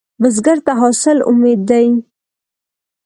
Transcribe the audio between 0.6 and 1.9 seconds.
ته حاصل امید دی